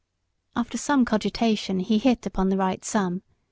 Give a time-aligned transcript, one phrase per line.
[0.55, 3.21] After some cogitation he hit upon the right sum.